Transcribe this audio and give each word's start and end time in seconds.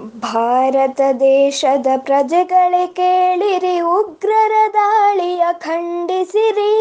ಭಾರತ 0.00 1.00
ದೇಶದ 1.20 1.86
ಪ್ರಜೆಗಳೇ 1.96 2.86
ಕೇಳಿರಿ, 2.86 3.80
ಉಗ್ರರ 3.80 4.52
ದಾಳಿಯ 4.72 5.42
ಖಂಡಿಸಿರಿ. 5.52 6.72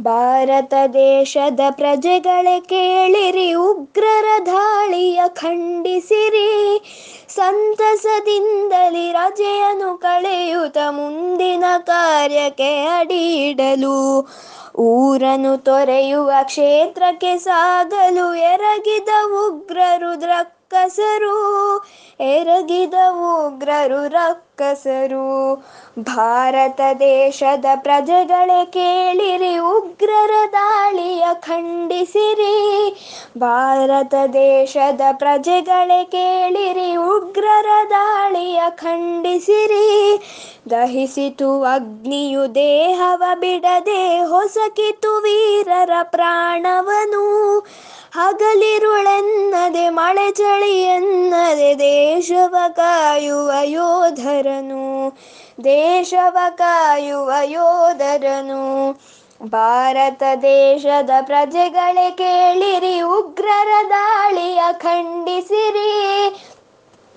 ಭಾರತ 0.00 0.74
ದೇಶದ 0.92 1.60
ಪ್ರಜೆಗಳೇ 1.70 2.60
ಕೇಳಿರಿ, 2.60 3.54
ಉಗ್ರರ 3.54 4.24
ದಾಳಿಯ 4.46 5.20
ಖಂಡಿಸಿರಿ. 5.28 6.80
ಸಂತಸದಿಂದಲಿ 7.28 9.12
ರಜೆಯನ್ನು 9.12 9.98
ಕಳೆಯುತ್ತ 9.98 10.78
ಮುಂದಿನ 10.90 11.64
ಕಾರ್ಯಕ್ಕೆ 11.78 12.86
ಅಡಿಯಿಡಲು 12.86 14.28
ಊರನ್ನು 14.78 15.58
ತೊರೆಯುವ 15.58 16.32
ಕ್ಷೇತ್ರಕ್ಕೆ 16.42 17.38
ಸಾಗಲು 17.38 18.34
ಎರಗಿದ 18.34 19.08
ಉಗ್ರರು 19.46 20.20
ರಕ್ಕಸರು 20.72 21.84
ಎರಗಿದ 22.20 22.94
ಉಗ್ರರು 23.10 24.08
ರಕ್ಕಸರು 24.08 25.54
ಭಾರತ 25.98 26.80
ದೇಶದ 26.98 27.64
ಪ್ರಜೆಗಳೇ 27.76 28.64
ಕೇಳಿರಿ, 28.64 29.58
ಉಗ್ರರ 29.58 30.30
ದಾಳಿಯ 30.52 31.24
ಖಂಡಿಸಿರಿ. 31.40 32.56
ಭಾರತ 33.38 34.14
ದೇಶದ 34.32 35.00
ಪ್ರಜೆಗಳೇ 35.12 36.04
ಕೇಳಿರಿ, 36.04 36.96
ಉಗ್ರರ 36.96 37.66
ದಾಳಿಯ 37.90 38.62
ಖಂಡಿಸಿರಿ. 38.70 40.22
ದಹಿಸಿತು 40.70 41.62
ಅಗ್ನಿಯು 41.62 42.54
ದೇಹವ 42.54 43.22
ಬಿಡದೆ, 43.40 44.18
ಹೊಸಕಿತು 44.18 45.20
ವೀರರ 45.20 45.90
ಪ್ರಾಣವನು. 46.02 47.66
ಹಗಲಿರುಳೆನ್ನದೆ, 48.14 49.88
ಮಳೆ 49.88 50.30
ಚಳಿಯೆನ್ನದೆ 50.30 51.78
ದೇಶವ 51.78 52.56
ಕಾಯುವ 52.72 53.50
ಯೋಧರನು, 53.62 55.10
ದೇಶವ 55.64 56.38
ಕಾಯುವ 56.56 57.32
ಯೋಧರನು. 57.42 58.92
ಭಾರತ 59.42 60.22
ದೇಶದ 60.42 61.10
ಪ್ರಜೆಗಳೇ 61.22 62.10
ಕೇಳಿರಿ, 62.10 63.00
ಉಗ್ರರ 63.00 63.68
ದಾಳಿಯ 63.90 64.60
ಖಂಡಿಸಿರಿ. 64.72 66.30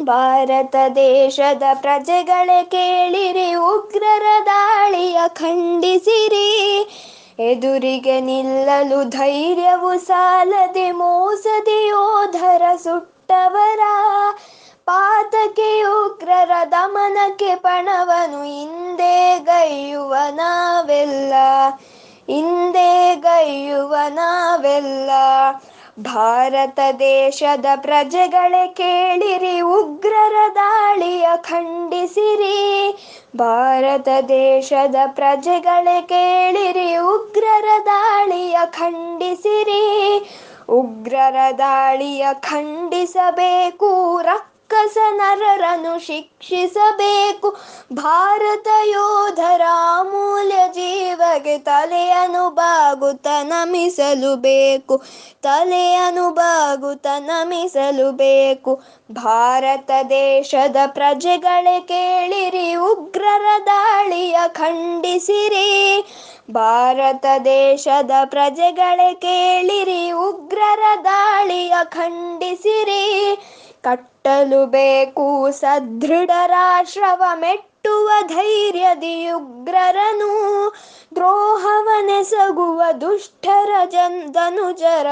ಭಾರತ 0.02 0.76
ದೇಶದ 0.96 1.64
ಪ್ರಜೆಗಳೇ 1.82 2.64
ಕೇಳಿರಿ, 2.64 3.56
ಉಗ್ರರ 3.56 4.24
ದಾಳಿಯ 4.46 5.18
ಖಂಡಿಸಿರಿ. 5.28 6.50
ಎದುರಿಗೆ 7.40 8.22
ನಿಲ್ಲಲು 8.22 9.04
ಧೈರ್ಯವು 9.10 10.00
ಸಾಲದೆ 10.00 10.92
ಮೋಸದೆ 10.92 11.88
ಯೋಧರ 11.88 12.62
ಸುಟ್ಟವರ. 12.76 13.80
ಪಾತಕೆ 14.86 15.84
ಉಗ್ರರ 15.84 16.52
ದಮನಕ್ಕೆ 16.72 17.56
ಪಣವನು 17.56 18.44
ಹಿಂದೆ 18.44 19.40
ಗೈಯುವ 19.40 20.16
ನಾವೆಲ್ಲ, 20.30 21.34
ಹಿಂದೆ 22.28 23.16
ಗೈಯುವ 23.16 23.96
ನಾವೆಲ್ಲ. 24.10 25.10
ಭಾರತ 26.00 26.80
ದೇಶದ 27.00 27.66
ಪ್ರಜೆಗಳೇ 27.76 28.68
ಕೇಳಿರಿ, 28.68 29.62
ಉಗ್ರರ 29.62 30.36
ದಾಳಿಯ 30.56 31.28
ಖಂಡಿಸಿರಿ. 31.42 32.96
ಭಾರತ 33.36 34.08
ದೇಶದ 34.28 34.96
ಪ್ರಜೆಗಳೇ 35.08 36.02
ಕೇಳಿರಿ, 36.02 36.98
ಉಗ್ರರ 36.98 37.66
ದಾಳಿಯ 37.86 38.58
ಖಂಡಿಸಿರಿ. 38.66 40.20
ಉಗ್ರರ 40.70 41.36
ದಾಳಿಯ 41.58 42.28
ಖಂಡಿಸಬೇಕು 42.34 44.22
ರಕ್ಕಸ 44.74 44.98
ನರರನ್ನು 45.12 46.06
ಶಿಕ್ಷಿಸಬೇಕು. 46.06 47.56
ಭಾರತ 47.94 48.68
ಯೋಧರ 48.84 49.62
ಅಮೂಲ್ಯ 50.00 50.56
ಜೀವಗೆ 50.74 51.58
ತಲೆಯನ್ನು 51.58 52.50
ಬಾಗುತ್ತ 52.50 53.28
ನಮಿಸಲು 53.44 54.36
ಬೇಕು. 54.36 55.02
ತಲೆಯನ್ನು 55.42 56.30
ಬಾಗುತ್ತ 56.30 57.08
ನಮಿಸಲು 57.20 58.12
ಬೇಕು. 58.12 58.82
ಭಾರತ 59.12 59.92
ದೇಶದ 60.10 60.76
ಪ್ರಜೆಗಳೇ 60.88 61.80
ಕೇಳಿರಿ, 61.80 62.76
ಉಗ್ರರ 62.76 63.46
ದಾಳಿಯ 63.66 64.38
ಖಂಡಿಸಿರಿ. 64.48 66.06
ಭಾರತ 66.52 67.26
ದೇಶದ 67.46 68.12
ಪ್ರಜೆಗಳೇ 68.26 69.14
ಕೇಳಿರಿ, 69.14 70.12
ಉಗ್ರರ 70.12 70.84
ದಾಳಿಯ 71.04 71.74
ಖಂಡಿಸಿರಿ. 71.84 73.38
ಕಟ್ಟಲು 73.84 74.66
ಬೇಕು 74.66 75.52
ಸದೃಢ 75.52 76.32
ರಾಷ್ಟ್ರವ 76.46 77.24
ಮೆಟ್ಟುವ 77.36 78.10
ಧೈರ್ಯದಿ 78.28 79.30
ಉಗ್ರರನು 79.30 80.30
ದ್ರೋಹವನೆಸಗುವ 81.16 82.84
ದುಷ್ಟರ 83.02 83.72
ಜನ್ 83.86 84.34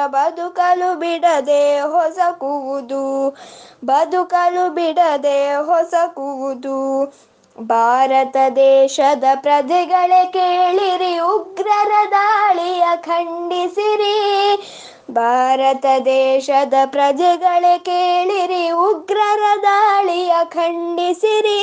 ಬದುಕಲು 0.08 0.96
ಬಿಡದೆ 0.96 1.80
ಹೊಸಕುವುದು 1.80 3.30
ಬದುಕಲು 3.86 4.70
ಬಿಡದೆ 4.70 5.56
ಹೊಸಕುವುದು 5.56 6.80
ಭಾರತ 7.60 8.38
ದೇಶದ 8.56 9.24
ಪ್ರಜೆಗಳೇ 9.36 10.26
ಕೇಳಿರಿ 10.26 11.20
ಉಗ್ರರ 11.20 11.92
ದಾಳಿಯ 12.12 12.84
ಖಂಡಿಸಿರಿ. 12.96 14.16
ಭಾರತ 15.12 15.86
ದೇಶದ 16.06 16.74
ಪ್ರಜೆಗಳೇ 16.86 17.80
ಕೇಳಿರಿ 17.80 18.70
ಉಗ್ರರ 18.70 19.40
ದಾಳಿಯ 19.64 20.34
ಖಂಡಿಸಿರಿ. 20.44 21.62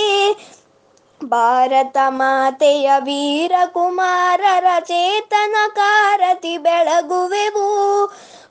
ಭಾರತ 1.24 1.96
ಮಾತೆಯ 2.08 2.90
ವೀರ 2.98 3.52
ಕುಮಾರರ 3.66 4.64
ಚೇತನ 4.80 5.56
ಕಾರತಿ 5.74 6.58
ಬೆಳಗುವೆವು. 6.58 8.06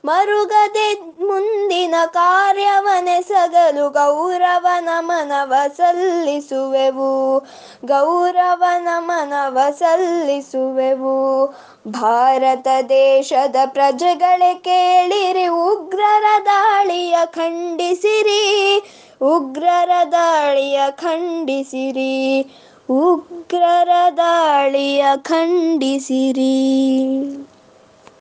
ಮರುಗದೆ 0.08 0.94
ಮುಂದಿನ 1.26 1.94
ಕಾರ್ಯವನೆಸಗಲು 2.06 3.90
ಗೌರವ 3.90 4.66
ನಮನವ 4.80 5.54
ಸಲ್ಲಿಸುವೆವು. 5.76 7.38
ಗೌರವ 7.84 8.64
ನಮನವ 8.78 9.58
ಸಲ್ಲಿಸುವೆವು. 9.78 11.46
ಭಾರತ 11.88 12.68
ದೇಶದ 12.88 13.56
ಪ್ರಜೆಗಳೇ 13.66 14.54
ಕೇಳಿರಿ, 14.54 15.46
ಉಗ್ರರ 15.46 16.24
ದಾಳಿಯ 16.44 17.16
ಖಂಡಿಸಿರಿ, 17.24 18.76
ಉಗ್ರರ 19.22 19.90
ದಾಳಿಯ 20.12 20.80
ಖಂಡಿಸಿರಿ, 20.90 22.42
ಉಗ್ರರ 22.90 23.88
ದಾಳಿಯ 24.16 25.04
ಖಂಡಿಸಿರಿ. 25.16 26.68